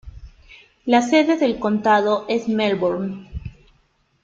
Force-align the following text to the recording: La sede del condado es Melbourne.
La 0.87 1.03
sede 1.03 1.37
del 1.37 1.59
condado 1.59 2.25
es 2.27 2.47
Melbourne. 2.49 3.29